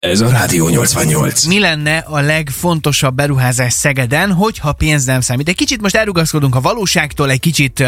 Ez 0.00 0.20
a 0.20 0.28
Rádió 0.28 0.68
88. 0.68 1.44
Mi 1.44 1.58
lenne 1.58 1.96
a 1.96 2.20
legfontosabb 2.20 3.14
beruházás 3.14 3.72
Szegeden, 3.72 4.32
hogyha 4.32 4.72
pénz 4.72 5.04
nem 5.04 5.20
számít? 5.20 5.48
Egy 5.48 5.56
kicsit 5.56 5.80
most 5.80 5.96
elrugaszkodunk 5.96 6.54
a 6.54 6.60
valóságtól, 6.60 7.30
egy 7.30 7.40
kicsit 7.40 7.84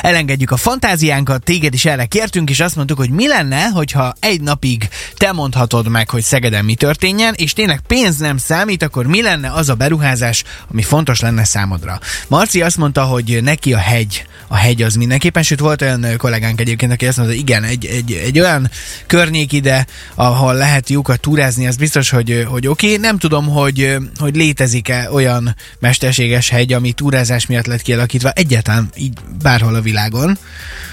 elengedjük 0.00 0.50
a 0.50 0.56
fantáziánkat, 0.56 1.44
téged 1.44 1.74
is 1.74 1.84
erre 1.84 2.04
kértünk, 2.04 2.50
és 2.50 2.60
azt 2.60 2.76
mondtuk, 2.76 2.98
hogy 2.98 3.10
mi 3.10 3.28
lenne, 3.28 3.64
hogyha 3.64 4.12
egy 4.20 4.40
napig 4.40 4.88
te 5.16 5.32
mondhatod 5.32 5.88
meg, 5.88 6.10
hogy 6.10 6.22
Szegeden 6.22 6.64
mi 6.64 6.74
történjen, 6.74 7.34
és 7.36 7.52
tényleg 7.52 7.80
pénz 7.86 8.16
nem 8.16 8.36
számít, 8.36 8.82
akkor 8.82 9.06
mi 9.06 9.22
lenne 9.22 9.52
az 9.52 9.68
a 9.68 9.74
beruházás, 9.74 10.44
ami 10.70 10.82
fontos 10.82 11.20
lenne 11.20 11.44
számodra? 11.44 12.00
Marci 12.28 12.62
azt 12.62 12.76
mondta, 12.76 13.02
hogy 13.02 13.38
neki 13.42 13.74
a 13.74 13.78
hegy, 13.78 14.26
a 14.54 14.56
hegy 14.56 14.82
az 14.82 14.94
mindenképpen, 14.94 15.42
sőt 15.42 15.60
volt 15.60 15.82
olyan 15.82 16.06
kollégánk 16.16 16.60
egyébként, 16.60 16.92
aki 16.92 17.06
azt 17.06 17.16
mondta, 17.16 17.34
igen, 17.34 17.62
egy, 17.62 17.86
egy, 17.86 18.12
egy 18.12 18.40
olyan 18.40 18.70
környék 19.06 19.52
ide, 19.52 19.86
ahol 20.14 20.54
lehet 20.54 20.88
lyukat 20.88 21.20
túrázni, 21.20 21.66
az 21.66 21.76
biztos, 21.76 22.10
hogy, 22.10 22.46
hogy 22.48 22.66
oké. 22.66 22.86
Okay. 22.86 22.98
Nem 22.98 23.18
tudom, 23.18 23.48
hogy, 23.48 23.96
hogy 24.18 24.36
létezik-e 24.36 25.08
olyan 25.12 25.56
mesterséges 25.78 26.48
hegy, 26.48 26.72
ami 26.72 26.92
túrázás 26.92 27.46
miatt 27.46 27.66
lett 27.66 27.82
kialakítva 27.82 28.30
egyáltalán 28.30 28.88
így 28.96 29.12
bárhol 29.42 29.74
a 29.74 29.80
világon. 29.80 30.38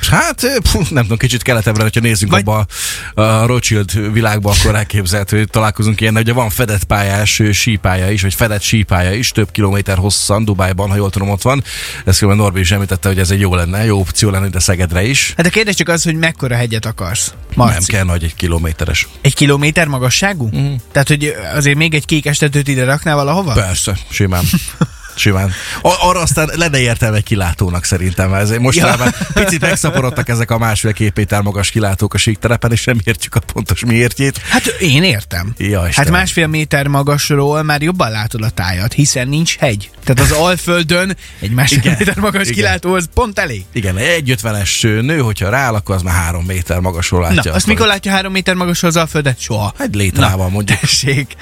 Hát, 0.10 0.42
nem 0.90 1.04
tudom, 1.04 1.18
kicsit 1.18 1.42
keletebbre, 1.42 1.84
hogyha 1.84 2.02
nézzünk 2.02 2.32
Vagy... 2.32 2.42
abba 2.48 2.66
a 3.14 3.46
Rothschild 3.46 4.14
világba, 4.14 4.52
akkor 4.52 4.76
elképzelhető, 4.76 5.38
hogy 5.38 5.50
találkozunk 5.50 6.02
ilyen, 6.02 6.18
ugye 6.18 6.34
van 6.34 6.50
fedett 6.50 6.84
pályás 6.84 7.42
sípája 7.52 8.12
is, 8.12 8.22
vagy 8.22 8.34
fedett 8.34 8.62
sípája 8.62 9.14
is, 9.14 9.30
több 9.30 9.52
kilométer 9.52 9.98
hosszan, 9.98 10.46
Dubájban, 10.46 10.90
ha 10.90 10.96
jól 10.96 11.10
tudom, 11.10 11.30
ott 11.30 11.42
van. 11.42 11.64
Ezt 12.06 12.20
különben 12.20 12.44
Norbi 12.44 12.60
is 12.60 12.72
említette, 12.72 13.08
hogy 13.08 13.20
ez 13.20 13.32
egy 13.32 13.40
jó 13.40 13.51
lenne, 13.56 13.86
jó 13.86 14.00
opció 14.00 14.30
lenne, 14.30 14.48
de 14.48 14.60
Szegedre 14.60 15.04
is. 15.04 15.34
Hát 15.38 15.46
a 15.46 15.50
kérdés 15.50 15.76
csak 15.76 15.90
az, 15.90 16.04
hogy 16.04 16.16
mekkora 16.16 16.56
hegyet 16.56 16.86
akarsz. 16.86 17.34
Marci. 17.56 17.74
Nem 17.74 17.84
kell 17.84 18.04
nagy, 18.04 18.24
egy 18.24 18.36
kilométeres. 18.36 19.08
Egy 19.22 19.36
kilométer 19.36 19.88
magasságú? 19.88 20.50
Mm. 20.56 20.74
Tehát, 20.92 21.08
hogy 21.08 21.36
azért 21.54 21.78
még 21.78 21.94
egy 21.94 22.06
kék 22.06 22.26
estetőt 22.26 22.68
ide 22.68 22.84
raknál 22.84 23.16
valahova? 23.16 23.54
Persze, 23.54 23.98
simán. 24.10 24.44
Simán. 25.22 25.52
Arra 25.82 26.20
aztán 26.20 26.50
lenne 26.56 26.80
értelme 26.80 27.18
egy 27.18 27.24
kilátónak 27.24 27.86
szerintem. 27.86 28.34
Ez 28.34 28.50
most 28.50 28.78
ja. 28.78 28.96
picit 29.34 29.62
megszaporodtak 29.62 30.30
ezek 30.30 30.52
a 30.52 30.58
másfél-két 30.58 31.16
méter 31.16 31.42
magas 31.42 31.70
kilátók 31.70 32.14
a 32.14 32.18
síkterepen, 32.18 32.72
és 32.72 32.84
nem 32.84 32.98
értjük 33.04 33.36
a 33.36 33.40
pontos 33.40 33.86
miértjét. 33.86 34.38
Hát 34.38 34.66
én 34.66 35.04
értem. 35.04 35.54
Ja, 35.58 35.88
hát 35.92 36.10
másfél 36.10 36.48
méter 36.48 36.88
magasról 36.88 37.64
már 37.64 37.82
jobban 37.82 38.12
látod 38.12 38.44
a 38.44 38.50
tájat, 38.50 38.94
hiszen 38.94 39.28
nincs 39.28 39.58
hegy. 39.58 39.90
Tehát 40.04 40.32
az 40.32 40.38
Alföldön 40.38 41.18
egy 41.40 41.52
másfél 41.52 41.78
igen, 41.78 41.96
méter 42.00 42.18
magas 42.18 42.42
igen. 42.42 42.54
kilátó 42.54 42.94
az 42.94 43.10
pont 43.14 43.40
elég. 43.40 43.66
Igen, 43.72 43.98
egy 43.98 44.30
ötvenes 44.30 44.82
nő, 44.82 45.20
hogyha 45.20 45.50
rááll, 45.50 45.76
akkor 45.76 45.96
az 45.96 46.02
már 46.02 46.16
három 46.16 46.46
méter 46.46 46.80
magasról 46.80 47.22
látja. 47.22 47.52
Na, 47.52 47.58
azt 47.58 47.68
mikor 47.68 47.88
látja 47.88 48.12
három 48.12 48.32
méter 48.32 48.56
magasról 48.56 48.92
az 48.92 48.98
Alföldet? 48.98 49.40
Soha. 49.40 49.74
Egy 49.78 49.96
létrával 49.96 50.50
mondjuk. 50.50 50.80
Tessék. 50.80 51.36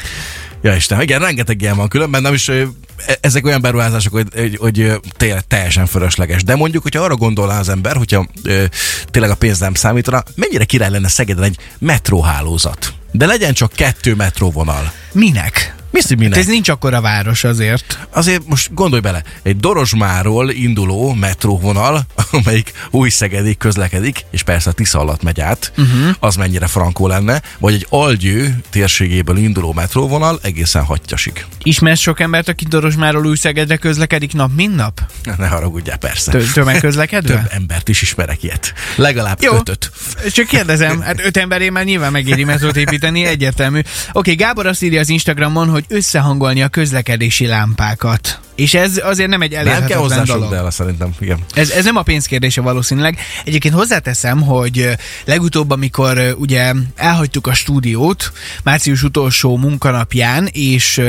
Ja 0.61 0.75
Isten, 0.75 1.01
igen, 1.01 1.19
rengeteg 1.19 1.61
ilyen 1.61 1.75
van 1.75 1.87
különben, 1.87 2.21
nem 2.21 2.33
is 2.33 2.49
e, 2.49 2.67
ezek 3.21 3.45
olyan 3.45 3.61
beruházások, 3.61 4.13
hogy, 4.13 4.27
hogy, 4.35 4.55
hogy 4.55 4.99
tényleg 5.17 5.47
teljesen 5.47 5.85
fölösleges. 5.85 6.43
De 6.43 6.55
mondjuk, 6.55 6.83
hogyha 6.83 7.03
arra 7.03 7.15
gondolná 7.15 7.59
az 7.59 7.69
ember, 7.69 7.95
hogyha 7.95 8.27
e, 8.43 8.69
tényleg 9.05 9.31
a 9.31 9.35
pénz 9.35 9.59
nem 9.59 9.73
számítana, 9.73 10.23
mennyire 10.35 10.63
király 10.63 10.89
lenne 10.89 11.07
Szegeden 11.07 11.43
egy 11.43 11.57
metróhálózat. 11.79 12.93
De 13.11 13.25
legyen 13.25 13.53
csak 13.53 13.71
kettő 13.73 14.15
metróvonal. 14.15 14.91
Minek? 15.11 15.78
Mi 16.07 16.15
minek? 16.15 16.39
Ez 16.39 16.45
nincs 16.45 16.69
akkora 16.69 17.01
város 17.01 17.43
azért. 17.43 18.07
Azért 18.09 18.41
most 18.45 18.73
gondolj 18.73 19.01
bele, 19.01 19.23
egy 19.43 19.57
Dorosmáról 19.57 20.49
induló 20.49 21.13
metróvonal, 21.13 22.05
amelyik 22.31 22.71
új 22.91 23.09
Szegedig 23.09 23.57
közlekedik, 23.57 24.25
és 24.31 24.43
persze 24.43 24.69
a 24.69 24.73
Tisza 24.73 24.99
alatt 24.99 25.23
megy 25.23 25.41
át, 25.41 25.71
uh-huh. 25.77 26.15
az 26.19 26.35
mennyire 26.35 26.67
frankó 26.67 27.07
lenne, 27.07 27.41
vagy 27.59 27.73
egy 27.73 27.85
Algyő 27.89 28.59
térségéből 28.69 29.37
induló 29.37 29.73
metróvonal 29.73 30.39
egészen 30.41 30.83
hattyasig. 30.83 31.45
Ismersz 31.63 31.99
sok 31.99 32.19
embert, 32.19 32.47
aki 32.47 32.65
Dorosmáról 32.65 33.25
új 33.25 33.35
Szegedre 33.35 33.77
közlekedik 33.77 34.33
nap, 34.33 34.51
mint 34.55 34.75
nap? 34.75 35.01
Ne 35.37 35.47
haragudjál, 35.47 35.97
persze. 35.97 36.31
Tö- 36.31 36.53
tömegközlekedve? 36.53 37.33
Több 37.33 37.49
embert 37.51 37.89
is 37.89 38.01
ismerek 38.01 38.43
ilyet. 38.43 38.73
Legalább 38.95 39.41
Jó. 39.41 39.55
ötöt. 39.55 39.91
Csak 40.31 40.47
kérdezem, 40.47 41.01
hát 41.01 41.25
öt 41.25 41.37
emberé 41.37 41.69
már 41.69 41.83
nyilván 41.83 42.11
megéri 42.11 42.43
metrót 42.43 42.75
építeni, 42.75 43.25
egyértelmű. 43.25 43.79
Oké, 43.79 43.89
okay, 44.13 44.35
Gábor 44.35 44.65
azt 44.65 44.83
írja 44.83 44.99
az 44.99 45.09
Instagramon, 45.09 45.69
hogy 45.69 45.85
összehangolni 45.89 46.61
a 46.61 46.67
közlekedési 46.67 47.45
lámpákat. 47.45 48.48
És 48.59 48.73
ez 48.73 48.99
azért 49.03 49.29
nem 49.29 49.41
egy 49.41 49.53
elérhetetlen 49.53 49.99
nem 49.99 50.07
kell 50.09 50.23
hozzá 50.23 50.35
dolog. 50.49 50.71
Szerintem, 50.71 51.13
igen. 51.19 51.39
Ez, 51.53 51.69
ez 51.69 51.83
nem 51.85 51.95
a 51.95 52.01
pénzkérdése 52.01 52.61
valószínűleg. 52.61 53.17
Egyébként 53.45 53.73
hozzáteszem, 53.73 54.41
hogy 54.41 54.89
legutóbb, 55.25 55.69
amikor 55.71 56.35
ugye 56.37 56.73
elhagytuk 56.95 57.47
a 57.47 57.53
stúdiót, 57.53 58.31
március 58.63 59.03
utolsó 59.03 59.57
munkanapján, 59.57 60.47
és 60.51 61.01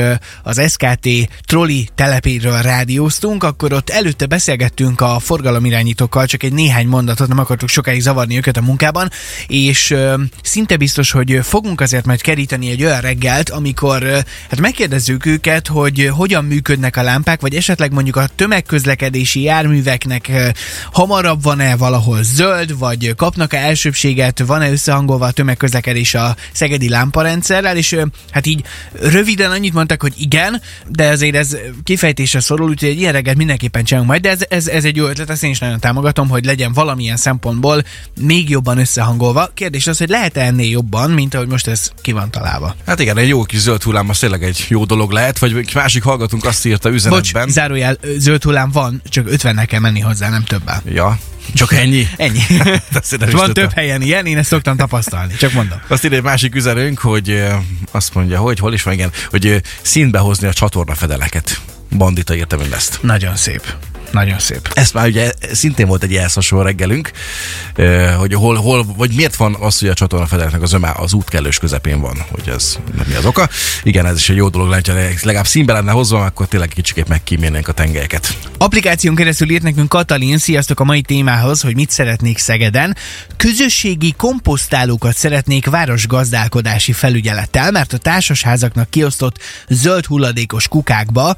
az 0.43 0.61
SKT 0.71 1.07
troli 1.45 1.89
telepéről 1.95 2.61
rádióztunk, 2.61 3.43
akkor 3.43 3.73
ott 3.73 3.89
előtte 3.89 4.25
beszélgettünk 4.25 5.01
a 5.01 5.19
forgalomirányítókkal, 5.19 6.25
csak 6.25 6.43
egy 6.43 6.53
néhány 6.53 6.87
mondatot, 6.87 7.27
nem 7.27 7.39
akartuk 7.39 7.69
sokáig 7.69 8.01
zavarni 8.01 8.37
őket 8.37 8.57
a 8.57 8.61
munkában, 8.61 9.09
és 9.47 9.95
szinte 10.43 10.77
biztos, 10.77 11.11
hogy 11.11 11.39
fogunk 11.43 11.81
azért 11.81 12.05
majd 12.05 12.21
keríteni 12.21 12.69
egy 12.69 12.83
olyan 12.83 13.01
reggelt, 13.01 13.49
amikor 13.49 14.03
hát 14.49 14.59
megkérdezzük 14.59 15.25
őket, 15.25 15.67
hogy 15.67 16.09
hogyan 16.13 16.45
működnek 16.45 16.97
a 16.97 17.01
lámpák, 17.01 17.40
vagy 17.41 17.55
esetleg 17.55 17.93
mondjuk 17.93 18.15
a 18.15 18.27
tömegközlekedési 18.35 19.41
járműveknek 19.41 20.31
hamarabb 20.91 21.43
van-e 21.43 21.75
valahol 21.75 22.23
zöld, 22.23 22.77
vagy 22.77 23.15
kapnak-e 23.15 23.57
elsőbséget, 23.57 24.39
van-e 24.39 24.71
összehangolva 24.71 25.25
a 25.25 25.31
tömegközlekedés 25.31 26.13
a 26.13 26.35
szegedi 26.51 26.89
lámparendszerrel, 26.89 27.77
és 27.77 27.97
hát 28.31 28.45
így 28.45 28.63
röviden 29.01 29.51
annyit 29.51 29.73
mondtak, 29.73 30.01
hogy 30.01 30.13
igen, 30.17 30.61
de 30.87 31.07
azért 31.07 31.35
ez 31.35 31.57
kifejtésre 31.83 32.39
szorul, 32.39 32.69
úgyhogy 32.69 32.89
egy 32.89 32.99
ilyen 32.99 33.11
reggelt 33.11 33.37
mindenképpen 33.37 33.83
csinálunk 33.83 34.09
majd, 34.09 34.21
de 34.21 34.29
ez, 34.29 34.39
ez, 34.49 34.67
ez 34.67 34.85
egy 34.85 34.95
jó 34.95 35.05
ötlet, 35.05 35.29
ezt 35.29 35.43
én 35.43 35.49
is 35.49 35.59
nagyon 35.59 35.79
támogatom, 35.79 36.29
hogy 36.29 36.45
legyen 36.45 36.73
valamilyen 36.73 37.17
szempontból 37.17 37.83
még 38.21 38.49
jobban 38.49 38.77
összehangolva. 38.77 39.49
Kérdés 39.53 39.87
az, 39.87 39.97
hogy 39.97 40.09
lehet-e 40.09 40.41
ennél 40.41 40.69
jobban, 40.69 41.11
mint 41.11 41.33
ahogy 41.33 41.47
most 41.47 41.67
ez 41.67 41.91
ki 42.01 42.11
van 42.11 42.31
találva. 42.31 42.75
Hát 42.85 42.99
igen, 42.99 43.17
egy 43.17 43.27
jó 43.27 43.43
kis 43.43 43.59
zöld 43.59 43.83
hullám 43.83 44.09
az 44.09 44.19
tényleg 44.19 44.43
egy 44.43 44.65
jó 44.67 44.85
dolog 44.85 45.11
lehet, 45.11 45.39
vagy 45.39 45.73
másik 45.73 46.03
hallgatunk 46.03 46.45
azt 46.45 46.65
írta 46.65 46.89
üzenetben, 46.89 47.30
Bocs, 47.31 47.49
zárójel, 47.49 47.97
zöld 48.17 48.43
hullám 48.43 48.71
van, 48.71 49.01
csak 49.09 49.31
50 49.31 49.65
kell 49.65 49.79
menni 49.79 49.99
hozzá, 49.99 50.29
nem 50.29 50.43
többá. 50.43 50.81
Ja, 50.85 51.19
csak 51.53 51.73
ennyi? 51.73 52.07
Ennyi. 52.17 52.39
van 53.31 53.53
több 53.53 53.71
helyen 53.73 54.01
ilyen, 54.01 54.25
én 54.25 54.37
ezt 54.37 54.49
szoktam 54.49 54.77
tapasztalni, 54.77 55.33
csak 55.33 55.53
mondom. 55.53 55.81
Azt 55.87 56.05
írja 56.05 56.17
egy 56.17 56.23
másik 56.23 56.55
üzenőnk, 56.55 56.99
hogy 56.99 57.43
azt 57.91 58.13
mondja, 58.13 58.39
hogy 58.39 58.59
hol 58.59 58.73
is 58.73 58.83
van, 58.83 58.93
igen, 58.93 59.11
hogy 59.29 59.61
színbe 59.81 60.19
hozni 60.19 60.47
a 60.47 60.53
csatorna 60.53 60.95
fedeleket. 60.95 61.61
Bandita 61.97 62.35
írta 62.35 62.57
mindezt. 62.57 62.99
Nagyon 63.01 63.35
szép. 63.35 63.75
Nagyon 64.11 64.39
szép. 64.39 64.71
Ez 64.73 64.91
már 64.91 65.07
ugye 65.07 65.31
szintén 65.51 65.87
volt 65.87 66.03
egy 66.03 66.15
elszasonló 66.15 66.65
reggelünk, 66.65 67.11
hogy 68.17 68.33
hol, 68.33 68.55
hol, 68.55 68.85
vagy 68.97 69.13
miért 69.13 69.35
van 69.35 69.55
az, 69.59 69.79
hogy 69.79 69.89
a 69.89 69.93
csatorna 69.93 70.25
fedeleknek 70.25 70.61
az 70.61 70.73
öme 70.73 70.93
az 70.97 71.13
útkellős 71.13 71.57
közepén 71.57 71.99
van, 71.99 72.25
hogy 72.31 72.49
ez 72.55 72.77
mi 73.07 73.15
az 73.15 73.25
oka. 73.25 73.49
Igen, 73.83 74.05
ez 74.05 74.17
is 74.17 74.29
egy 74.29 74.35
jó 74.35 74.49
dolog 74.49 74.69
lenne, 74.69 75.07
hogy 75.07 75.19
legalább 75.21 75.47
színbe 75.47 75.73
lenne 75.73 75.91
hozva, 75.91 76.25
akkor 76.25 76.47
tényleg 76.47 76.69
kicsikét 76.69 77.07
megkímélnénk 77.07 77.67
a 77.67 77.71
tengelyeket. 77.71 78.37
Applikáción 78.57 79.15
keresztül 79.15 79.49
írt 79.49 79.63
nekünk 79.63 79.89
Katalin, 79.89 80.37
sziasztok 80.37 80.79
a 80.79 80.83
mai 80.83 81.01
témához, 81.01 81.61
hogy 81.61 81.75
mit 81.75 81.89
szeretnék 81.89 82.37
Szegeden. 82.37 82.97
Közösségi 83.37 84.13
komposztálókat 84.17 85.15
szeretnék 85.15 85.65
városgazdálkodási 85.65 86.91
felügyelettel, 86.91 87.71
mert 87.71 87.93
a 87.93 87.97
társasházaknak 87.97 88.89
kiosztott 88.89 89.37
zöld 89.67 90.05
hulladékos 90.05 90.67
kukákba 90.67 91.35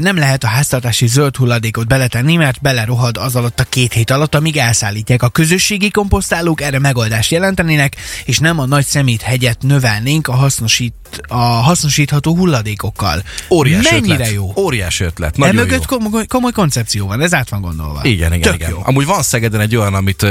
nem 0.00 0.16
lehet 0.16 0.44
a 0.44 0.48
háztartási 0.48 1.06
zöld 1.06 1.36
hulladékot 1.36 1.86
beletenni, 1.92 2.36
mert 2.36 2.60
belerohad 2.60 3.16
az 3.16 3.36
alatt 3.36 3.60
a 3.60 3.64
két 3.64 3.92
hét 3.92 4.10
alatt, 4.10 4.34
amíg 4.34 4.56
elszállítják. 4.56 5.22
A 5.22 5.28
közösségi 5.28 5.90
komposztálók 5.90 6.60
erre 6.60 6.78
megoldást 6.78 7.30
jelentenének, 7.30 7.96
és 8.24 8.38
nem 8.38 8.58
a 8.58 8.66
nagy 8.66 8.84
szemét 8.84 9.22
hegyet 9.22 9.62
növelnénk 9.62 10.28
a 10.28 10.32
hasznosít 10.32 10.94
a 11.28 11.36
hasznosítható 11.36 12.36
hulladékokkal. 12.36 13.22
Óriási 13.50 13.94
Mennyire 13.94 14.14
ötlet. 14.14 14.32
jó? 14.32 14.52
Óriási 14.56 15.04
ötlet. 15.04 15.36
Nagyon 15.36 15.54
mögött 15.54 15.86
komoly, 15.86 16.26
komoly 16.26 16.52
koncepció 16.52 17.06
van, 17.06 17.20
ez 17.20 17.34
át 17.34 17.48
van 17.48 17.60
gondolva. 17.60 18.00
Igen, 18.02 18.32
igen, 18.32 18.40
Tök 18.40 18.54
igen. 18.54 18.70
Jó. 18.70 18.80
Amúgy 18.84 19.06
van 19.06 19.22
Szegeden 19.22 19.60
egy 19.60 19.76
olyan, 19.76 19.94
amit 19.94 20.26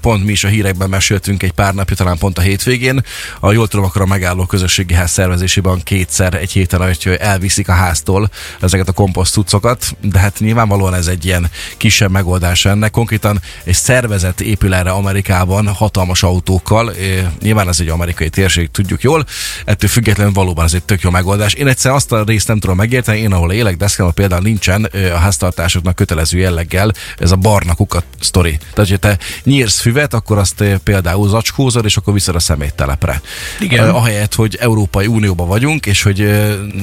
pont 0.00 0.24
mi 0.24 0.32
is 0.32 0.44
a 0.44 0.48
hírekben 0.48 0.88
meséltünk 0.88 1.42
egy 1.42 1.52
pár 1.52 1.74
napja, 1.74 1.96
talán 1.96 2.18
pont 2.18 2.38
a 2.38 2.40
hétvégén. 2.40 3.04
A 3.40 3.52
jól 3.52 3.68
tudom, 3.68 3.84
akkor 3.84 4.02
a 4.02 4.06
megálló 4.06 4.46
közösségi 4.46 4.94
ház 4.94 5.10
szervezésében 5.10 5.82
kétszer 5.82 6.34
egy 6.34 6.52
héten, 6.52 6.80
hogy 6.80 7.16
elviszik 7.20 7.68
a 7.68 7.72
háztól 7.72 8.30
ezeket 8.60 8.88
a 8.88 8.92
komposzt 8.92 9.32
cuccokat, 9.32 9.96
de 10.00 10.18
hát 10.18 10.38
nyilvánvalóan 10.38 10.94
ez 10.94 11.03
ez 11.06 11.12
egy 11.12 11.24
ilyen 11.24 11.50
kisebb 11.76 12.10
megoldás 12.10 12.64
ennek. 12.64 12.90
Konkrétan 12.90 13.40
egy 13.64 13.74
szervezet 13.74 14.40
épül 14.40 14.74
erre 14.74 14.90
Amerikában 14.90 15.68
hatalmas 15.68 16.22
autókkal. 16.22 16.90
É, 16.90 17.26
nyilván 17.40 17.68
ez 17.68 17.80
egy 17.80 17.88
amerikai 17.88 18.28
térség, 18.28 18.70
tudjuk 18.70 19.02
jól. 19.02 19.24
Ettől 19.64 19.88
függetlenül 19.90 20.32
valóban 20.32 20.64
ez 20.64 20.74
egy 20.74 20.82
tök 20.82 21.00
jó 21.00 21.10
megoldás. 21.10 21.52
Én 21.52 21.66
egyszer 21.66 21.92
azt 21.92 22.12
a 22.12 22.24
részt 22.24 22.48
nem 22.48 22.58
tudom 22.58 22.76
megérteni, 22.76 23.18
én 23.18 23.32
ahol 23.32 23.52
élek, 23.52 23.76
Deszkában 23.76 24.14
például 24.14 24.42
nincsen 24.42 24.84
a 25.14 25.16
háztartásoknak 25.16 25.94
kötelező 25.94 26.38
jelleggel 26.38 26.92
ez 27.18 27.30
a 27.30 27.36
barna 27.36 27.74
kukat 27.74 28.04
sztori. 28.20 28.58
Tehát, 28.74 28.90
hogy 28.90 28.98
te 28.98 29.18
nyírsz 29.42 29.80
füvet, 29.80 30.14
akkor 30.14 30.38
azt 30.38 30.64
például 30.84 31.28
zacskózod, 31.28 31.84
és 31.84 31.96
akkor 31.96 32.12
viszed 32.12 32.34
a 32.34 32.40
szeméttelepre. 32.40 33.20
Igen. 33.60 33.88
Ahelyett, 33.88 34.34
hogy 34.34 34.56
Európai 34.60 35.06
Unióban 35.06 35.48
vagyunk, 35.48 35.86
és 35.86 36.02
hogy 36.02 36.18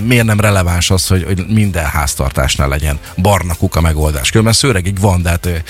miért 0.06 0.25
nem 0.25 0.39
releváns 0.39 0.89
az, 0.89 1.07
hogy, 1.07 1.24
hogy 1.24 1.45
minden 1.47 1.85
háztartásnál 1.85 2.67
legyen 2.67 3.00
barna 3.17 3.53
kuka 3.53 3.81
megoldás. 3.81 4.11
Különben 4.30 4.54
szőregig 4.54 5.00
van, 5.00 5.22
de 5.22 5.30
hát 5.30 5.63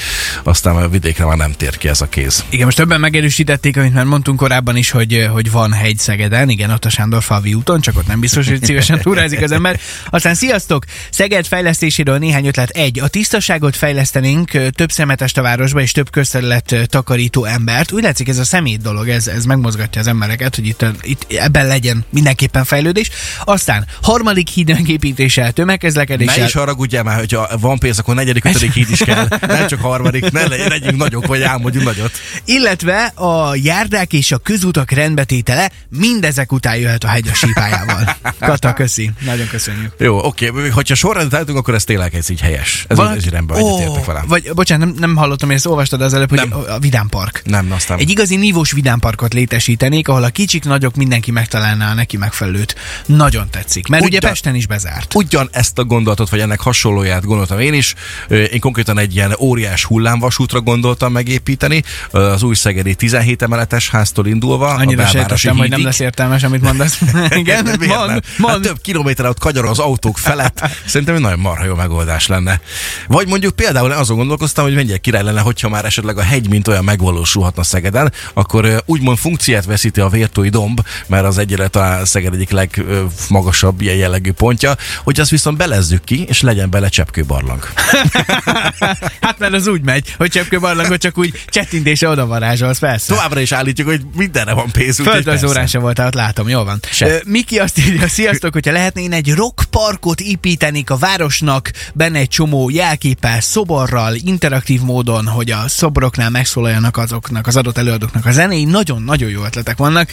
aztán 0.43 0.75
a 0.75 0.89
vidékre 0.89 1.25
már 1.25 1.37
nem 1.37 1.53
tér 1.57 1.77
ki 1.77 1.87
ez 1.87 2.01
a 2.01 2.09
kéz. 2.09 2.43
Igen, 2.49 2.65
most 2.65 2.77
többen 2.77 2.99
megerősítették, 2.99 3.77
amit 3.77 3.93
már 3.93 4.05
mondtunk 4.05 4.39
korábban 4.39 4.75
is, 4.75 4.89
hogy, 4.89 5.27
hogy 5.31 5.51
van 5.51 5.71
hegy 5.71 5.97
Szegeden, 5.97 6.49
igen, 6.49 6.69
ott 6.69 6.85
a 6.85 6.89
Sándor 6.89 7.23
Falvi 7.23 7.53
úton, 7.53 7.81
csak 7.81 7.97
ott 7.97 8.07
nem 8.07 8.19
biztos, 8.19 8.47
hogy 8.47 8.63
szívesen 8.63 8.99
túrázik 9.11 9.41
az 9.41 9.51
ember. 9.51 9.79
Aztán 10.09 10.35
sziasztok! 10.35 10.85
Szeged 11.09 11.45
fejlesztéséről 11.45 12.17
néhány 12.17 12.47
ötlet. 12.47 12.69
Egy, 12.69 12.99
a 12.99 13.07
tisztaságot 13.07 13.75
fejlesztenénk 13.75 14.51
több 14.71 14.91
szemetest 14.91 15.37
a 15.37 15.41
városba 15.41 15.81
és 15.81 15.91
több 15.91 16.09
közterület 16.09 16.75
takarító 16.85 17.45
embert. 17.45 17.91
Úgy 17.91 18.03
látszik 18.03 18.27
ez 18.27 18.37
a 18.37 18.43
szemét 18.43 18.81
dolog, 18.81 19.09
ez, 19.09 19.27
ez 19.27 19.45
megmozgatja 19.45 20.01
az 20.01 20.07
embereket, 20.07 20.55
hogy 20.55 20.65
itt, 20.65 20.85
itt 21.01 21.25
ebben 21.29 21.67
legyen 21.67 22.05
mindenképpen 22.09 22.63
fejlődés. 22.63 23.09
Aztán 23.43 23.85
harmadik 24.01 24.47
híd 24.47 24.69
megépítéssel, 24.69 25.51
tömegkezlekedéssel. 25.51 26.37
Ne 26.37 26.45
is 26.45 26.53
haragudjál 26.53 27.03
már, 27.03 27.17
hogyha 27.17 27.49
van 27.59 27.79
pénz, 27.79 27.99
akkor 27.99 28.15
negyedik, 28.33 28.55
ötödik 28.55 28.73
híd 28.73 28.89
is 28.89 28.99
kell. 28.99 29.27
Nem 29.57 29.67
csak 29.67 29.81
harmadik, 29.81 30.31
ne 30.31 30.47
legyünk 30.47 30.97
nagyok, 30.97 31.25
vagy 31.25 31.41
álmodjunk 31.41 31.85
nagyot. 31.85 32.11
Illetve 32.45 33.03
a 33.03 33.55
járdák 33.55 34.13
és 34.13 34.31
a 34.31 34.37
közutak 34.37 34.91
rendbetétele 34.91 35.71
mindezek 35.89 36.51
után 36.51 36.75
jöhet 36.75 37.03
a 37.03 37.07
hegy 37.07 37.27
a 37.27 37.33
sípájával. 37.33 38.17
Kata, 38.39 38.73
köszi. 38.73 39.11
Nagyon 39.25 39.47
köszönjük. 39.47 39.93
Jó, 39.97 40.25
oké. 40.25 40.47
Okay. 40.47 40.69
Hogyha 40.69 40.95
sorrendet 40.95 41.39
álltunk, 41.39 41.57
akkor 41.57 41.73
ez 41.73 41.83
tényleg 41.83 42.15
ez 42.15 42.29
így 42.29 42.41
helyes. 42.41 42.85
Ez, 42.87 42.97
Val- 42.97 43.15
ez 43.15 43.33
oh, 43.47 43.71
egyetértek 43.71 44.05
velem. 44.05 44.23
Vagy, 44.27 44.51
bocsánat, 44.53 44.87
nem, 44.87 44.95
nem 44.99 45.15
hallottam, 45.15 45.47
hogy 45.47 45.57
ezt 45.57 45.65
olvastad 45.65 46.01
az 46.01 46.13
előbb, 46.13 46.29
hogy 46.29 46.49
nem. 46.49 46.59
a 46.69 46.79
vidámpark. 46.79 47.41
Nem, 47.45 47.71
aztán. 47.71 47.99
Egy 47.99 48.09
igazi 48.09 48.35
nívós 48.35 48.71
vidámparkot 48.71 49.33
létesítenék, 49.33 50.07
ahol 50.07 50.23
a 50.23 50.29
kicsik, 50.29 50.63
nagyok 50.63 50.95
mindenki 50.95 51.31
megtalálná 51.31 51.91
a 51.91 51.93
neki 51.93 52.17
megfelelőt. 52.17 52.75
Nagyon 53.05 53.49
tetszik. 53.49 53.87
Mert 53.87 54.03
Ugyan, 54.03 54.17
ugye 54.17 54.27
Pesten 54.27 54.55
is 54.55 54.67
bezárt. 54.67 55.15
Ugyan 55.15 55.49
ezt 55.51 55.77
a 55.77 55.83
gondolatot, 55.83 56.29
vagy 56.29 56.39
ennek 56.39 56.59
hasonlóját 56.59 57.25
gondoltam 57.25 57.59
én 57.59 57.73
is. 57.73 57.95
Én 58.29 58.59
konkrétan 58.59 58.97
egy 58.97 59.15
ilyen 59.15 59.35
óriás 59.39 59.83
hullámvasútra 59.83 60.61
gondoltam 60.61 61.11
megépíteni, 61.11 61.83
az 62.11 62.43
új 62.43 62.55
Szegedi 62.55 62.95
17 62.95 63.41
emeletes 63.41 63.89
háztól 63.89 64.27
indulva. 64.27 64.67
Annyira 64.67 65.05
sejtettem, 65.05 65.57
hogy 65.57 65.69
nem 65.69 65.83
lesz 65.83 65.99
értelmes, 65.99 66.43
amit 66.43 66.61
mondasz. 66.61 67.01
Igen, 67.29 67.65
mond, 67.65 68.23
mond. 68.37 68.53
Hát 68.53 68.61
több 68.61 68.81
kilométer 68.81 69.25
ott 69.25 69.39
kagyar 69.39 69.65
az 69.65 69.79
autók 69.79 70.17
felett. 70.17 70.69
Szerintem 70.85 71.15
egy 71.15 71.21
nagyon 71.21 71.39
marha 71.39 71.65
jó 71.65 71.75
megoldás 71.75 72.27
lenne. 72.27 72.61
Vagy 73.07 73.27
mondjuk 73.27 73.55
például 73.55 73.91
azon 73.91 74.17
gondolkoztam, 74.17 74.63
hogy 74.63 74.73
mennyire 74.73 74.97
király 74.97 75.23
lenne, 75.23 75.39
hogyha 75.39 75.69
már 75.69 75.85
esetleg 75.85 76.17
a 76.17 76.21
hegy, 76.21 76.49
mint 76.49 76.67
olyan 76.67 76.83
megvalósulhatna 76.83 77.63
Szegeden, 77.63 78.11
akkor 78.33 78.83
úgymond 78.85 79.17
funkciát 79.17 79.65
veszíti 79.65 79.99
a 79.99 80.09
Vértói 80.09 80.49
domb, 80.49 80.81
mert 81.07 81.25
az 81.25 81.37
egyre 81.37 81.67
talán 81.67 82.05
Szeged 82.05 82.33
egyik 82.33 82.49
legmagasabb 82.49 83.81
ilyen 83.81 83.95
jellegű 83.95 84.31
pontja, 84.31 84.75
hogy 85.03 85.19
azt 85.19 85.29
viszont 85.29 85.57
belezzük 85.57 86.03
ki, 86.03 86.25
és 86.27 86.41
legyen 86.41 86.69
bele 86.69 86.89
cseppkőbarlang. 86.89 87.67
hát 89.21 89.39
mert 89.39 89.53
az 89.53 89.67
úgy 89.67 89.81
megy, 89.81 90.13
hogy 90.17 90.31
cseppkőbarlangot 90.31 91.01
csak 91.01 91.17
úgy 91.17 91.43
csettintésre 91.47 92.07
oda 92.07 92.25
varázsolsz, 92.25 92.79
persze. 92.79 93.13
Továbbra 93.13 93.39
is 93.39 93.51
állítjuk, 93.51 93.87
hogy 93.87 94.01
mindenre 94.15 94.53
van 94.53 94.71
pénz. 94.71 95.01
Földrajzórán 95.01 95.67
sem 95.67 95.81
voltál, 95.81 96.07
ott 96.07 96.13
látom, 96.13 96.49
jó 96.49 96.63
van. 96.63 96.79
Se. 96.91 97.21
Miki 97.25 97.59
azt 97.59 97.77
írja, 97.77 98.07
sziasztok, 98.07 98.53
hogyha 98.53 98.71
lehetne 98.71 99.01
én 99.01 99.13
egy 99.13 99.33
rockparkot 99.33 100.19
építenék 100.19 100.89
a 100.89 100.97
városnak, 100.97 101.71
benne 101.93 102.19
egy 102.19 102.27
csomó 102.27 102.69
jelképel, 102.69 103.41
szoborral, 103.41 104.15
interaktív 104.15 104.81
módon, 104.81 105.27
hogy 105.27 105.51
a 105.51 105.67
szobroknál 105.67 106.29
megszólaljanak 106.29 106.97
azoknak, 106.97 107.47
az 107.47 107.55
adott 107.55 107.77
előadóknak 107.77 108.25
a 108.25 108.31
zenéi. 108.31 108.65
Nagyon-nagyon 108.65 109.29
jó 109.29 109.43
ötletek 109.43 109.77
vannak. 109.77 110.09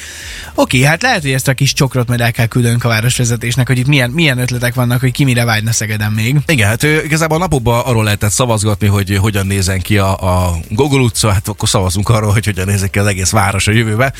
Oké, 0.54 0.82
hát 0.82 1.02
lehet, 1.02 1.22
hogy 1.22 1.32
ezt 1.32 1.48
a 1.48 1.54
kis 1.54 1.72
csokrot 1.72 2.08
majd 2.08 2.20
el 2.20 2.32
kell 2.32 2.46
küldenünk 2.46 2.84
a 2.84 2.88
városvezetésnek, 2.88 3.66
hogy 3.66 3.78
itt 3.78 3.86
milyen, 3.86 4.10
milyen 4.10 4.38
ötletek 4.38 4.74
vannak, 4.74 5.00
hogy 5.00 5.12
ki 5.12 5.24
mire 5.24 5.44
vágyna 5.44 5.72
Szegeden 5.72 6.12
még. 6.12 6.36
Igen, 6.46 6.68
hát 6.68 6.82
igazából 6.82 7.36
a 7.36 7.40
napokban 7.40 7.77
arról 7.84 8.04
lehetett 8.04 8.30
szavazgatni, 8.30 8.86
hogy 8.86 9.16
hogyan 9.16 9.46
nézen 9.46 9.80
ki 9.80 9.98
a, 9.98 10.46
a 10.46 10.56
Gogol 10.68 11.00
utca, 11.00 11.32
hát 11.32 11.48
akkor 11.48 11.68
szavazunk 11.68 12.08
arról, 12.08 12.32
hogy 12.32 12.44
hogyan 12.44 12.66
nézek 12.66 12.90
ki 12.90 12.98
az 12.98 13.06
egész 13.06 13.30
város 13.30 13.66
a 13.66 13.72
jövőbe, 13.72 14.12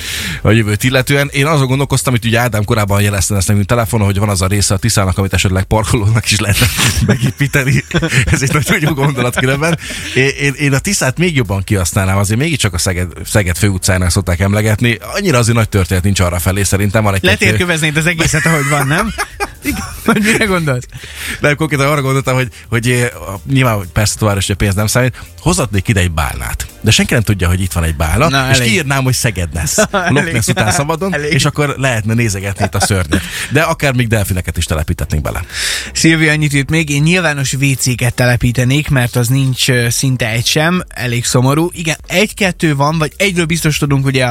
a 0.43 0.51
jövőt 0.51 0.85
illetően. 0.85 1.29
Én 1.33 1.47
azon 1.47 1.67
gondolkoztam, 1.67 2.13
hogy 2.13 2.27
ugye 2.27 2.39
Ádám 2.39 2.65
korábban 2.65 3.03
jelezte 3.03 3.37
ezt 3.37 3.49
nekünk 3.49 3.67
telefonon, 3.67 4.07
hogy 4.07 4.19
van 4.19 4.29
az 4.29 4.43
a 4.43 4.47
része 4.47 4.75
a 4.75 4.79
Tiszának, 4.79 5.19
amit 5.19 5.33
esetleg 5.33 5.65
parkolónak 5.65 6.31
is 6.31 6.41
lehet 6.41 6.59
megépíteni. 7.07 7.85
Ez 8.25 8.43
egy 8.43 8.53
nagyon 8.53 8.81
jó 8.81 8.93
gondolat 8.93 9.37
különben. 9.37 9.79
Én, 10.15 10.53
én, 10.59 10.73
a 10.73 10.79
Tiszát 10.79 11.19
még 11.19 11.37
jobban 11.37 11.65
kihasználnám, 11.65 12.19
azért 12.19 12.41
mégiscsak 12.41 12.75
a 12.75 12.79
Szeged, 12.79 13.13
Szeged 13.25 13.57
főutcának 13.57 14.11
szokták 14.11 14.41
emlegetni. 14.41 14.99
Annyira 15.15 15.39
azért 15.39 15.57
nagy 15.57 15.69
történet 15.69 16.03
nincs 16.03 16.21
arra 16.21 16.39
felé, 16.39 16.63
szerintem 16.63 17.03
van 17.03 17.15
egy 17.15 17.23
Letérköveznéd 17.23 17.97
az 17.97 18.07
egészet, 18.07 18.47
ahogy 18.47 18.69
van, 18.69 18.87
nem? 18.87 19.15
Vagy 20.13 20.23
mire 20.23 20.45
gondolsz? 20.45 20.87
Nem, 21.41 21.57
konkrétan 21.57 21.87
arra 21.87 22.03
gondoltam, 22.03 22.35
hogy, 22.35 22.49
hogy 22.69 22.89
eh, 22.89 23.09
nyilván 23.53 23.81
persze 23.93 24.19
tovább 24.19 24.35
hogy 24.35 24.45
a 24.49 24.55
pénz 24.55 24.75
nem 24.75 24.87
számít, 24.87 25.23
hozatnék 25.41 25.89
ide 25.89 26.01
egy 26.01 26.11
bálnát. 26.11 26.67
De 26.81 26.91
senki 26.91 27.13
nem 27.15 27.23
tudja, 27.23 27.49
hogy 27.49 27.61
itt 27.61 27.73
van 27.73 27.85
egy 27.85 27.97
bála, 27.97 28.29
Na, 28.29 28.51
és 28.51 28.57
elég. 28.57 28.69
kiírnám, 28.69 29.05
hogy 29.05 29.15
Szeged 29.15 29.55
lesz. 29.55 29.77
Loch 30.09 30.49
után 30.49 30.71
szabadon, 30.71 31.15
elég. 31.15 31.33
és 31.33 31.45
akkor 31.45 31.75
lehetne 31.77 32.15
nézegetni 32.15 32.65
itt 32.65 32.75
a 32.75 32.81
szörnyet. 32.81 33.23
De 33.51 33.61
akár 33.61 33.95
még 33.95 34.09
delfineket 34.09 34.57
is 34.57 34.65
telepítetnénk 34.65 35.23
bele. 35.23 35.45
Szilvia 35.93 36.33
annyit 36.33 36.55
írt 36.55 36.71
még, 36.71 36.91
én 36.91 37.03
nyilvános 37.03 37.53
WC-ket 37.53 38.15
telepítenék, 38.15 38.89
mert 38.89 39.17
az 39.17 39.29
nincs 39.29 39.67
szinte 39.89 40.29
egy 40.31 40.47
sem, 40.47 40.83
elég 40.89 41.25
szomorú. 41.25 41.71
Igen, 41.73 41.97
egy-kettő 42.07 42.75
van, 42.75 42.99
vagy 42.99 43.13
egyről 43.17 43.45
biztos 43.45 43.79
tudunk, 43.79 44.07
ugye 44.07 44.27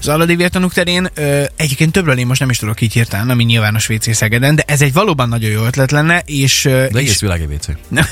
az 0.00 0.08
Aladi 0.08 0.36
vértanúk 0.36 0.72
terén, 0.72 1.08
egyébként 1.56 1.92
többről 1.92 2.18
én 2.18 2.26
most 2.26 2.40
nem 2.40 2.50
is 2.50 2.58
tudok 2.58 2.80
így 2.80 2.92
hirtelen, 2.92 3.30
ami 3.30 3.44
nyilvános 3.44 3.88
WC 3.88 4.16
Szegeden, 4.16 4.54
de 4.54 4.62
ez 4.66 4.80
egy 4.80 4.92
valóban 5.18 5.38
nagyon 5.38 5.50
jó 5.50 5.66
ötlet 5.66 5.90
lenne, 5.90 6.22
és... 6.26 6.62
De 6.62 6.98
egész 6.98 7.10
és... 7.10 7.20
világ 7.20 7.48
WC. 7.50 7.66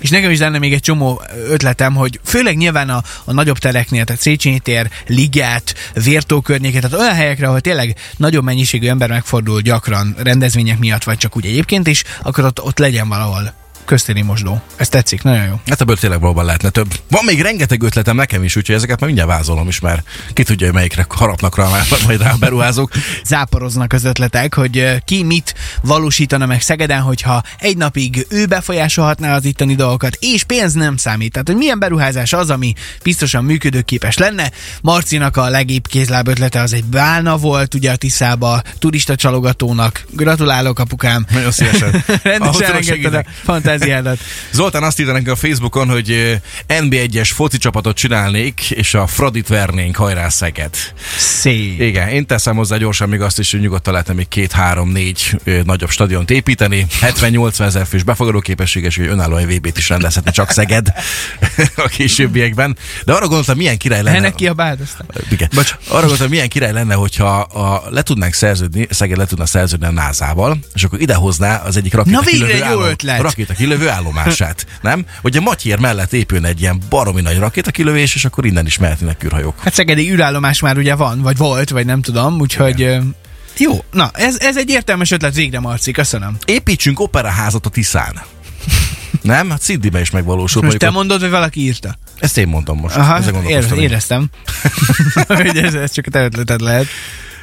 és 0.00 0.10
nekem 0.10 0.30
is 0.30 0.38
lenne 0.38 0.58
még 0.58 0.72
egy 0.72 0.80
csomó 0.80 1.22
ötletem, 1.48 1.94
hogy 1.94 2.20
főleg 2.24 2.56
nyilván 2.56 2.88
a, 2.88 3.02
a 3.24 3.32
nagyobb 3.32 3.58
tereknél, 3.58 4.04
tehát 4.04 4.20
Széchenyi 4.20 4.58
tér, 4.58 4.90
Ligát, 5.06 5.74
Vértó 6.04 6.40
környéket, 6.40 6.82
tehát 6.82 6.98
olyan 6.98 7.14
helyekre, 7.14 7.46
ahol 7.46 7.60
tényleg 7.60 7.96
nagyobb 8.16 8.44
mennyiségű 8.44 8.88
ember 8.88 9.08
megfordul 9.08 9.60
gyakran 9.60 10.14
rendezvények 10.22 10.78
miatt, 10.78 11.04
vagy 11.04 11.16
csak 11.16 11.36
úgy 11.36 11.46
egyébként 11.46 11.86
is, 11.86 12.04
akkor 12.22 12.44
ott, 12.44 12.62
ott 12.62 12.78
legyen 12.78 13.08
valahol 13.08 13.59
köztéri 13.84 14.22
mosdó. 14.22 14.62
Ez 14.76 14.88
tetszik, 14.88 15.22
nagyon 15.22 15.44
jó. 15.44 15.60
Hát 15.66 15.80
ebből 15.80 15.96
tényleg 15.96 16.20
valóban 16.20 16.44
lehetne 16.44 16.68
több. 16.68 16.94
Van 17.10 17.24
még 17.24 17.42
rengeteg 17.42 17.82
ötletem 17.82 18.16
nekem 18.16 18.42
is, 18.42 18.56
úgyhogy 18.56 18.74
ezeket 18.74 19.00
már 19.00 19.06
mindjárt 19.06 19.30
vázolom 19.30 19.68
is, 19.68 19.80
mert 19.80 20.08
ki 20.32 20.42
tudja, 20.42 20.66
hogy 20.66 20.74
melyikre 20.74 21.06
harapnak 21.08 21.56
rá 21.56 21.68
majd 22.06 22.22
rá 22.22 22.30
a 22.30 22.36
beruházók. 22.36 22.90
Záporoznak 23.24 23.92
az 23.92 24.04
ötletek, 24.04 24.54
hogy 24.54 25.02
ki 25.04 25.22
mit 25.22 25.54
valósítana 25.82 26.46
meg 26.46 26.60
Szegeden, 26.60 27.00
hogyha 27.00 27.42
egy 27.58 27.76
napig 27.76 28.26
ő 28.28 28.46
befolyásolhatná 28.46 29.34
az 29.34 29.44
itteni 29.44 29.74
dolgokat, 29.74 30.16
és 30.20 30.44
pénz 30.44 30.72
nem 30.72 30.96
számít. 30.96 31.32
Tehát, 31.32 31.48
hogy 31.48 31.56
milyen 31.56 31.78
beruházás 31.78 32.32
az, 32.32 32.50
ami 32.50 32.74
biztosan 33.02 33.44
működőképes 33.44 34.16
lenne. 34.16 34.50
Marcinak 34.82 35.36
a 35.36 35.48
legébb 35.48 35.86
kézláb 35.86 36.28
ötlete 36.28 36.60
az 36.60 36.72
egy 36.72 36.84
bálna 36.84 37.36
volt, 37.36 37.74
ugye 37.74 37.90
a 37.90 37.96
Tiszába, 37.96 38.62
turista 38.78 39.14
csalogatónak. 39.14 40.04
Gratulálok, 40.10 40.78
apukám. 40.78 41.26
Nagyon 41.30 41.50
szívesen. 41.50 42.04
Rendesen 42.22 42.74
engedted 42.74 43.24
a 43.70 43.78
fantáziádat. 43.78 44.18
Zoltán 44.52 44.82
azt 44.82 45.00
írta 45.00 45.12
nekünk 45.12 45.30
a 45.30 45.36
Facebookon, 45.36 45.88
hogy 45.88 46.40
NB1-es 46.68 47.30
foci 47.34 47.58
csapatot 47.58 47.96
csinálnék, 47.96 48.70
és 48.70 48.94
a 48.94 49.06
Fradit 49.06 49.48
vernénk, 49.48 49.96
hajrá 49.96 50.28
Szeged. 50.28 50.74
Szép. 51.16 51.80
Igen, 51.80 52.08
én 52.08 52.26
teszem 52.26 52.56
hozzá 52.56 52.76
gyorsan 52.76 53.08
még 53.08 53.20
azt 53.20 53.38
is, 53.38 53.50
hogy 53.50 53.60
nyugodtan 53.60 53.92
lehetne 53.92 54.14
még 54.14 54.28
két, 54.28 54.52
három, 54.52 54.90
négy 54.90 55.40
nagyobb 55.64 55.90
stadiont 55.90 56.30
építeni. 56.30 56.86
70-80 57.00 57.60
ezer 57.60 57.86
fős 57.86 58.02
befogadó 58.02 58.40
képességes, 58.40 58.96
hogy 58.96 59.06
önálló 59.06 59.36
VB-t 59.36 59.78
is 59.78 59.88
rendezhetne 59.88 60.30
csak 60.30 60.50
Szeged 60.50 60.92
a 61.76 61.88
későbbiekben. 61.88 62.76
De 63.04 63.12
arra 63.12 63.26
gondoltam, 63.26 63.56
milyen 63.56 63.78
király 63.78 64.02
lenne. 64.02 64.16
Ennek 64.16 64.34
ki 64.34 64.46
a 64.46 64.54
bád, 64.54 64.80
aztán. 64.80 65.06
Igen. 65.30 65.48
Bocs. 65.54 65.76
Arra 65.88 66.00
gondoltam, 66.00 66.28
milyen 66.28 66.48
király 66.48 66.72
lenne, 66.72 66.94
hogyha 66.94 67.38
a, 67.40 67.82
le 67.90 68.02
tudnánk 68.02 68.34
szerződni, 68.34 68.86
Szeged 68.90 69.16
le 69.16 69.26
tudna 69.26 69.46
szerződni 69.46 69.86
a 69.86 69.90
NASA-val, 69.90 70.58
és 70.74 70.84
akkor 70.84 71.00
idehozná 71.00 71.56
az 71.56 71.76
egyik 71.76 71.94
rakéta 71.94 72.20
Na 72.20 72.30
végre 72.30 72.70
jó 72.70 72.82
ötlet. 72.84 73.20
Rakéta 73.50 73.68
kilövő 73.74 73.88
állomását, 73.88 74.66
nem? 74.80 75.04
Hogy 75.22 75.36
a 75.36 75.40
Matyér 75.40 75.78
mellett 75.78 76.12
épülne 76.12 76.48
egy 76.48 76.60
ilyen 76.60 76.80
baromi 76.88 77.20
nagy 77.20 77.38
rakétakilövés, 77.38 78.14
és 78.14 78.24
akkor 78.24 78.46
innen 78.46 78.66
is 78.66 78.78
mehetnének 78.78 79.24
űrhajók. 79.24 79.58
Hát 79.60 79.74
Szegedi 79.74 80.10
űrállomás 80.10 80.60
már 80.60 80.76
ugye 80.78 80.94
van, 80.94 81.20
vagy 81.22 81.36
volt, 81.36 81.70
vagy 81.70 81.86
nem 81.86 82.02
tudom, 82.02 82.40
úgyhogy... 82.40 82.78
Igen. 82.80 83.14
Jó, 83.58 83.84
na, 83.92 84.10
ez, 84.14 84.38
ez 84.40 84.56
egy 84.56 84.68
értelmes 84.70 85.10
ötlet 85.10 85.34
végre, 85.34 85.60
Marci, 85.60 85.90
köszönöm. 85.90 86.36
Építsünk 86.44 87.00
operaházat 87.00 87.66
a 87.66 87.68
Tiszán. 87.70 88.20
Nem? 89.22 89.50
Hát 89.50 89.62
Sydneyben 89.62 90.00
is 90.00 90.10
megvalósult. 90.10 90.64
Most 90.64 90.78
te 90.78 90.84
Mondjuk 90.90 91.08
mondod, 91.08 91.20
vagy 91.30 91.38
valaki 91.38 91.60
írta? 91.60 91.88
ott- 91.88 92.22
Ezt 92.22 92.38
én 92.38 92.48
mondtam 92.48 92.78
most. 92.78 92.96
Aha, 92.96 93.16
Ezzel 93.16 93.26
ér, 93.28 93.32
gondolkoztam 93.34 93.78
én. 93.78 93.84
éreztem. 93.84 94.28
hogy 95.26 95.56
ez, 95.56 95.74
ez 95.74 95.92
csak 95.92 96.06
a 96.06 96.10
te 96.10 96.22
ötleted 96.24 96.60
lehet. 96.60 96.86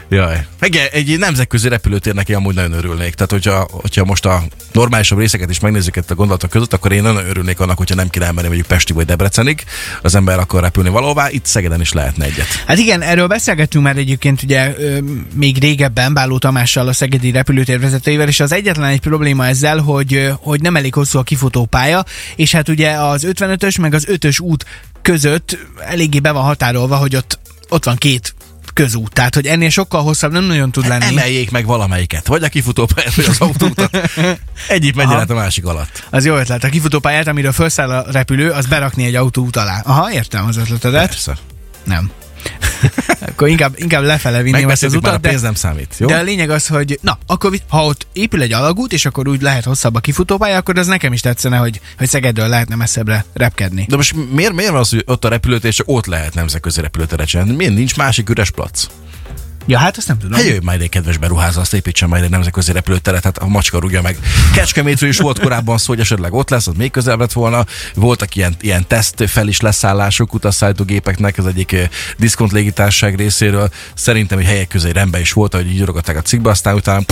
Jaj. 0.10 0.46
Igen, 0.62 0.88
egy 0.92 1.20
nemzetközi 1.20 1.70
repülőtérnek 1.70 2.30
én 2.30 2.36
amúgy 2.36 2.56
nagyon 2.56 2.72
örülnék. 2.72 3.14
Tehát, 3.14 3.32
hogyha, 3.32 3.68
hogyha 3.72 4.06
most 4.06 4.26
a 4.26 4.44
normálisabb 4.72 5.20
részeket 5.20 5.50
is 5.50 5.60
megnézzük 5.60 5.96
itt 5.96 6.12
a 6.12 6.16
gondolatok 6.16 6.50
között, 6.50 6.74
akkor 6.74 6.92
én 6.92 7.02
nagyon 7.02 7.28
örülnék 7.28 7.60
annak, 7.60 7.78
hogyha 7.78 7.96
nem 7.96 8.10
kéne 8.10 8.26
elmenni 8.26 8.48
mondjuk 8.48 8.68
Pesti 8.68 8.94
vagy 8.94 9.06
Debrecenig, 9.06 9.64
az 10.02 10.16
ember 10.16 10.40
akar 10.40 10.62
repülni 10.62 10.90
valahová, 10.90 11.30
itt 11.30 11.46
Szegeden 11.46 11.82
is 11.82 11.94
lehetne 11.94 12.26
egyet. 12.26 12.46
Hát 12.66 12.78
igen, 12.78 13.02
erről 13.02 13.28
beszélgettünk 13.28 13.84
már 13.84 13.98
egyébként 13.98 14.44
ugye 14.44 14.74
ö, 14.78 14.98
még 15.34 15.60
régebben 15.60 16.14
Báló 16.14 16.38
Tamással, 16.38 16.88
a 16.88 16.94
Szegedi 16.94 17.32
repülőtér 17.32 17.80
vezetőjével, 17.80 18.28
és 18.28 18.40
az 18.40 18.52
egyetlen 18.52 18.90
egy 18.90 19.00
probléma 19.00 19.48
ezzel, 19.48 19.78
hogy, 19.78 20.32
hogy 20.40 20.62
nem 20.62 20.76
elég 20.76 20.94
hosszú 20.94 21.20
a 21.20 21.24
kifutópálya, 21.24 22.06
és 22.36 22.52
hát 22.52 22.70
ugye 22.70 22.92
az 22.92 23.28
55-ös 23.28 23.82
meg 23.82 23.94
az 23.94 24.08
5-ös 24.12 24.42
út 24.42 24.66
között 25.02 25.58
eléggé 25.80 26.20
be 26.20 26.32
van 26.32 26.44
határolva, 26.44 26.96
hogy 26.96 27.16
ott, 27.16 27.40
ott 27.70 27.86
van 27.86 27.96
két 27.96 28.36
közút, 28.78 29.14
tehát 29.14 29.36
hogy 29.36 29.46
ennél 29.46 29.70
sokkal 29.70 30.02
hosszabb 30.02 30.32
nem 30.32 30.44
nagyon 30.44 30.72
tud 30.72 30.88
lenni. 30.88 31.06
Emeljék 31.06 31.52
meg 31.52 31.66
valamelyiket, 31.66 32.28
vagy 32.28 32.44
a 32.44 32.48
kifutópályát, 32.48 33.16
vagy 33.16 33.26
az 33.26 33.42
autót. 33.42 33.90
Egyik 34.68 34.96
menjen 34.96 35.20
át 35.20 35.30
a 35.30 35.34
másik 35.34 35.66
alatt. 35.66 36.04
Az 36.10 36.26
jó 36.26 36.36
ötlet. 36.36 36.64
A 36.64 36.70
kifutópályát, 36.70 37.28
amiről 37.28 37.52
felszáll 37.52 37.90
a 37.90 38.06
repülő, 38.12 38.50
az 38.50 38.66
berakni 38.66 39.06
egy 39.06 39.16
autó 39.16 39.50
alá. 39.52 39.82
Aha, 39.86 40.12
értem 40.12 40.46
az 40.48 40.58
ötletedet. 40.58 41.08
Persze. 41.08 41.38
Nem. 41.84 42.12
Akkor 43.30 43.48
inkább, 43.48 43.74
inkább 43.76 44.04
lefele 44.04 44.42
vinném 44.42 44.70
ezt 44.70 44.84
az 44.84 44.92
Megbeszéltük 44.92 45.02
már, 45.02 45.12
a 45.12 45.16
utat, 45.16 45.22
de, 45.22 45.30
pénz 45.30 45.42
nem 45.42 45.54
számít. 45.54 45.96
Jó? 45.98 46.08
de 46.08 46.18
a 46.18 46.22
lényeg 46.22 46.50
az, 46.50 46.68
hogy 46.68 47.00
na, 47.02 47.18
akkor 47.26 47.52
ha 47.68 47.86
ott 47.86 48.08
épül 48.14 48.42
egy 48.42 48.54
alagút, 48.54 48.94
és 48.94 49.06
akkor 49.06 49.28
úgy 49.28 49.42
lehet 49.42 49.64
hosszabb 49.64 49.96
a 49.96 50.00
kifutópálya, 50.00 50.58
akkor 50.58 50.78
az 50.78 50.88
nekem 50.88 51.14
is 51.14 51.22
tetszene, 51.22 51.58
hogy, 51.58 51.82
hogy 51.98 52.08
Szegedről 52.08 52.48
lehetne 52.48 52.76
messzebbre 52.76 53.26
repkedni. 53.34 53.86
De 53.90 53.96
most 53.96 54.16
miért, 54.32 54.54
miért 54.54 54.72
van 54.72 54.80
az, 54.80 54.90
hogy 54.90 55.04
ott 55.06 55.26
a 55.26 55.30
repülőtér, 55.30 55.70
és 55.70 55.82
ott 55.86 56.06
lehet 56.06 56.34
nemzetközi 56.34 56.82
repülőteret 56.82 57.28
csinálni? 57.28 57.56
Miért 57.56 57.74
nincs 57.74 57.96
másik 57.96 58.30
üres 58.30 58.52
plac? 58.52 58.88
Ja, 59.68 59.78
hát 59.78 59.98
azt 59.98 60.08
nem 60.08 60.18
tudom. 60.18 60.40
Hát 60.40 60.64
majd 60.64 60.82
egy 60.82 60.90
kedves 60.90 61.18
beruházó, 61.18 61.60
azt 61.60 61.74
építsen 61.74 62.10
majd 62.10 62.24
egy 62.24 62.30
nemzetközi 62.30 62.72
repülőteret, 62.72 63.24
hát 63.24 63.38
a 63.38 63.48
macska 63.48 63.80
rúgja 63.80 64.02
meg. 64.02 64.18
Kecskemétről 64.54 65.10
is 65.10 65.18
volt 65.18 65.40
korábban 65.40 65.78
szó, 65.78 65.86
hogy 65.88 66.00
esetleg 66.00 66.34
ott 66.34 66.50
lesz, 66.50 66.68
az 66.68 66.74
még 66.78 66.92
közelebb 66.92 67.20
lett 67.20 67.34
volna. 67.34 67.66
Voltak 67.96 68.36
ilyen, 68.36 68.56
ilyen 68.62 68.88
teszt 68.88 69.24
fel 69.30 69.48
is 69.48 69.62
leszállások 69.62 70.34
utasszállító 70.34 70.84
gépeknek, 70.84 71.38
az 71.38 71.46
egyik 71.46 71.72
eh, 71.72 71.88
diszkont 72.18 72.52
légitársaság 72.52 73.16
részéről. 73.16 73.70
Szerintem 73.94 74.38
egy 74.38 74.46
helyek 74.46 74.68
közé 74.68 74.90
rendben 74.90 75.22
is 75.22 75.32
volt, 75.32 75.54
hogy 75.54 75.72
így 75.72 75.82
a 76.06 76.12
cikkbe, 76.22 76.50
aztán 76.50 76.76
utána 76.76 77.06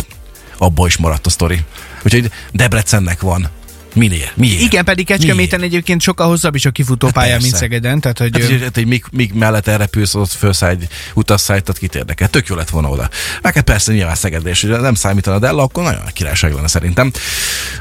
abba 0.57 0.87
is 0.87 0.97
maradt 0.97 1.25
a 1.25 1.29
sztori. 1.29 1.59
Úgyhogy 2.03 2.31
Debrecennek 2.51 3.21
van. 3.21 3.49
Miért? 3.95 4.37
Miért? 4.37 4.61
Igen, 4.61 4.85
pedig 4.85 5.05
Kecskeméten 5.05 5.61
egyébként 5.61 6.01
sokkal 6.01 6.27
hosszabb 6.27 6.55
is 6.55 6.65
a 6.65 6.71
kifutópálya, 6.71 7.31
Hát 7.31 7.41
mint. 7.41 7.55
Szegeden, 7.55 7.99
tehát 7.99 8.17
hogy... 8.17 8.41
Hát, 8.41 8.61
hát, 8.61 8.75
hogy 8.75 8.87
míg, 8.87 9.03
míg 9.11 9.33
mellett 9.33 9.67
elrepülsz, 9.67 10.15
ott 10.15 10.31
felszáll 10.31 10.69
egy 10.69 10.87
utasszállítat, 11.13 11.77
kit 11.77 11.95
érdekel. 11.95 12.27
Tök 12.27 12.47
jó 12.47 12.55
lett 12.55 12.69
volna 12.69 12.89
oda. 12.89 13.09
Meg 13.41 13.53
hát 13.53 13.63
persze 13.63 13.93
nyilván 13.93 14.15
Szegedre, 14.15 14.49
és 14.49 14.61
nem 14.61 14.93
számítana 14.93 15.47
el, 15.47 15.59
akkor 15.59 15.83
nagyon 15.83 16.01
nagy 16.03 16.13
királyság 16.13 16.53
lenne 16.53 16.67
szerintem. 16.67 17.11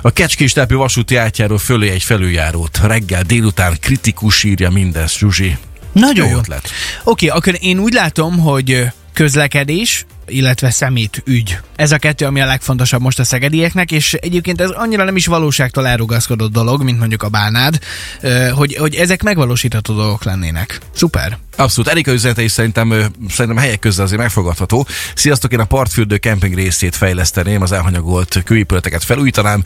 A 0.02 0.10
Kecskés 0.10 0.52
telepű 0.52 0.74
vasúti 0.74 1.16
átjáról 1.16 1.58
fölé 1.58 1.88
egy 1.88 2.02
felüljárót. 2.02 2.80
Reggel, 2.82 3.22
délután 3.22 3.76
kritikus 3.80 4.44
írja 4.44 4.70
mindezt, 4.70 5.18
Zsuzsi. 5.18 5.56
Nagyon 5.92 6.28
jó. 6.28 6.38
ötlet. 6.38 6.70
Oké, 7.04 7.26
akkor 7.26 7.56
én 7.60 7.78
úgy 7.78 7.92
látom, 7.92 8.38
hogy 8.38 8.86
közlekedés, 9.12 10.06
illetve 10.26 10.70
szemét 10.70 11.22
ügy. 11.26 11.58
Ez 11.76 11.92
a 11.92 11.98
kettő, 11.98 12.26
ami 12.26 12.40
a 12.40 12.46
legfontosabb 12.46 13.00
most 13.00 13.18
a 13.18 13.24
szegedieknek, 13.24 13.90
és 13.90 14.14
egyébként 14.14 14.60
ez 14.60 14.70
annyira 14.70 15.04
nem 15.04 15.16
is 15.16 15.26
valóságtól 15.26 15.86
elrugaszkodott 15.86 16.52
dolog, 16.52 16.82
mint 16.82 16.98
mondjuk 16.98 17.22
a 17.22 17.28
bánád, 17.28 17.78
ö, 18.20 18.48
hogy, 18.48 18.74
hogy 18.74 18.94
ezek 18.94 19.22
megvalósítható 19.22 19.94
dolgok 19.94 20.24
lennének. 20.24 20.80
Szuper. 20.94 21.38
Abszolút. 21.56 21.90
Erika 21.90 22.12
üzenete 22.12 22.42
is 22.42 22.52
szerintem, 22.52 23.12
szerintem 23.28 23.62
helyek 23.62 23.78
közül 23.78 24.04
azért 24.04 24.20
megfogadható. 24.20 24.86
Sziasztok, 25.14 25.52
én 25.52 25.60
a 25.60 25.64
partfürdő 25.64 26.16
kemping 26.16 26.54
részét 26.54 26.96
fejleszteném, 26.96 27.62
az 27.62 27.72
elhanyagolt 27.72 28.42
kőépületeket 28.44 29.04
felújítanám, 29.04 29.64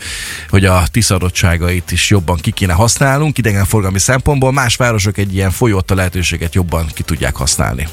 hogy 0.48 0.64
a 0.64 0.86
tiszadottságait 0.90 1.90
is 1.90 2.10
jobban 2.10 2.36
ki 2.36 2.50
kéne 2.50 2.72
használnunk, 2.72 3.38
idegenforgalmi 3.38 3.98
szempontból 3.98 4.52
más 4.52 4.76
városok 4.76 5.18
egy 5.18 5.34
ilyen 5.34 5.50
folyótta 5.50 5.94
lehetőséget 5.94 6.54
jobban 6.54 6.86
ki 6.94 7.02
tudják 7.02 7.36
használni. 7.36 7.88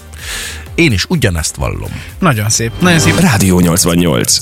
Én 0.76 0.92
is 0.92 1.06
ugyanezt 1.06 1.56
vallom. 1.56 2.02
Nagyon 2.20 2.50
szép. 2.50 2.72
Nagyon 2.80 3.00
szép. 3.00 3.20
Rádió 3.20 3.60
88. 3.60 4.38